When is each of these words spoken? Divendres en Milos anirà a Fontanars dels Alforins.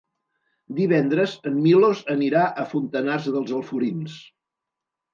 Divendres 0.79 1.35
en 1.51 1.59
Milos 1.67 2.03
anirà 2.15 2.49
a 2.49 2.67
Fontanars 2.75 3.31
dels 3.39 3.57
Alforins. 3.63 4.21